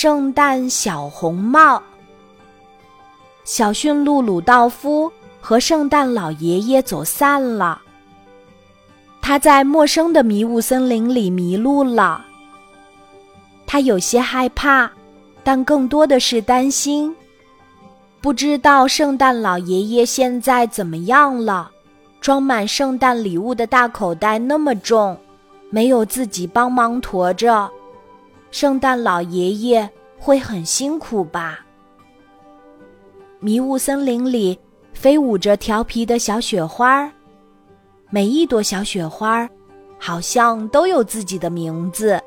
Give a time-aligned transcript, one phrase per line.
[0.00, 1.82] 圣诞小红帽。
[3.42, 5.10] 小驯鹿鲁道夫
[5.40, 7.82] 和圣诞老爷爷走散了。
[9.20, 12.24] 他在陌生的迷雾森林里迷路了。
[13.66, 14.88] 他有些害怕，
[15.42, 17.12] 但更多的是担心，
[18.20, 21.72] 不知道圣诞老爷爷现在怎么样了。
[22.20, 25.18] 装满圣诞礼物的大口袋那么重，
[25.70, 27.68] 没有自己帮忙驮着，
[28.50, 29.88] 圣诞老爷爷
[30.18, 31.60] 会很辛苦吧？
[33.40, 34.58] 迷雾森林里
[34.92, 37.10] 飞舞着调皮的小雪花。
[38.10, 39.48] 每一朵小雪花，
[39.98, 42.18] 好像都有自己的名字。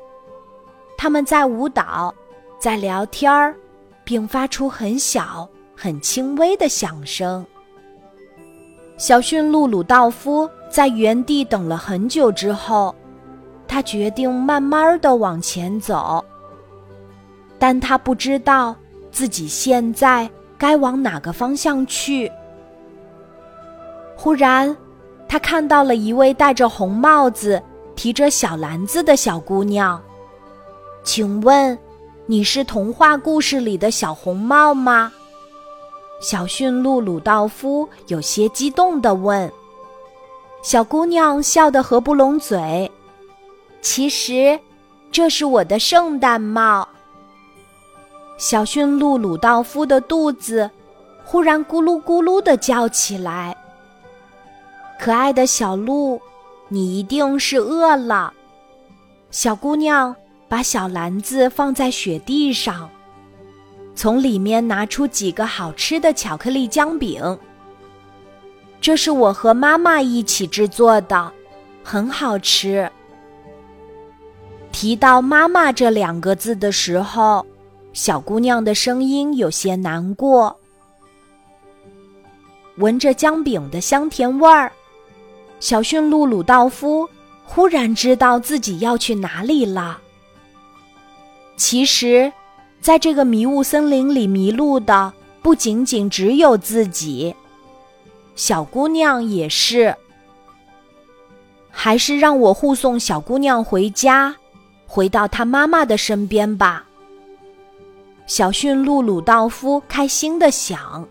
[0.96, 2.14] 他们在舞蹈，
[2.58, 3.54] 在聊天儿，
[4.04, 7.44] 并发出很小、很轻微的响声。
[8.96, 12.94] 小驯鹿鲁道夫在原地等了很久之后，
[13.72, 16.22] 他决定慢慢的往前走。
[17.58, 18.76] 但他不知道
[19.10, 22.30] 自己现在该往哪个方向去。
[24.14, 24.76] 忽然。
[25.28, 27.62] 他看到了一位戴着红帽子、
[27.96, 29.98] 提着小篮子的小姑娘。
[31.02, 31.78] 请问，
[32.26, 35.10] 你是童话故事里的小红帽吗？
[36.20, 39.50] 小驯鹿鲁道夫有些激动地问。
[40.60, 42.92] 小姑娘笑得合不拢嘴。
[43.82, 44.58] 其实，
[45.10, 46.88] 这是我的圣诞帽。
[48.38, 50.70] 小驯鹿鲁道夫的肚子
[51.24, 53.56] 忽然咕噜咕噜地叫起来。
[55.00, 56.20] 可爱的小鹿，
[56.68, 58.32] 你一定是饿了。
[59.32, 60.14] 小姑娘
[60.48, 62.88] 把小篮子放在雪地上，
[63.96, 67.36] 从里面拿出几个好吃的巧克力姜饼。
[68.80, 71.32] 这是我和妈妈一起制作的，
[71.82, 72.90] 很好吃。
[74.72, 77.46] 提到“妈妈”这两个字的时候，
[77.92, 80.58] 小姑娘的声音有些难过。
[82.78, 84.72] 闻着姜饼的香甜味儿。
[85.60, 87.08] 小驯鹿鲁道夫
[87.44, 90.00] 忽然知道自己要去哪里了。
[91.56, 92.32] 其实，
[92.80, 95.12] 在这个迷雾森林里迷路的
[95.42, 97.32] 不仅仅只有自己，
[98.34, 99.94] 小姑娘也是。
[101.70, 104.34] 还是让我护送小姑娘回家，
[104.94, 106.84] 回到他妈妈的身边吧。
[108.26, 111.08] 小驯鹿鲁道夫开心的想。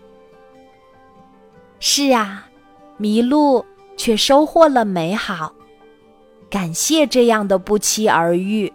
[1.80, 2.46] 是啊，
[2.96, 3.64] 迷路。
[3.94, 5.52] 却收获了美好，
[6.48, 8.72] 感谢这样的不期而遇。